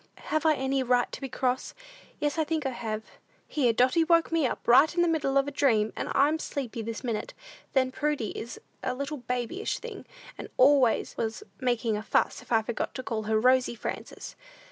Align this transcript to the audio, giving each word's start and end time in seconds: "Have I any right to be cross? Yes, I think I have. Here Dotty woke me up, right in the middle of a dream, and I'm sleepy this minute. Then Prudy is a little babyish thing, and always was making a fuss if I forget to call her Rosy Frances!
"Have 0.31 0.47
I 0.47 0.55
any 0.55 0.81
right 0.81 1.11
to 1.11 1.21
be 1.21 1.29
cross? 1.29 1.75
Yes, 2.19 2.39
I 2.39 2.43
think 2.43 2.65
I 2.65 2.71
have. 2.71 3.03
Here 3.47 3.71
Dotty 3.71 4.03
woke 4.03 4.31
me 4.31 4.47
up, 4.47 4.67
right 4.67 4.91
in 4.95 5.03
the 5.03 5.07
middle 5.07 5.37
of 5.37 5.47
a 5.47 5.51
dream, 5.51 5.93
and 5.95 6.09
I'm 6.15 6.39
sleepy 6.39 6.81
this 6.81 7.03
minute. 7.03 7.35
Then 7.73 7.91
Prudy 7.91 8.29
is 8.35 8.59
a 8.81 8.95
little 8.95 9.17
babyish 9.17 9.77
thing, 9.77 10.07
and 10.39 10.49
always 10.57 11.15
was 11.17 11.43
making 11.59 11.97
a 11.97 12.01
fuss 12.01 12.41
if 12.41 12.51
I 12.51 12.63
forget 12.63 12.95
to 12.95 13.03
call 13.03 13.25
her 13.25 13.39
Rosy 13.39 13.75
Frances! 13.75 14.35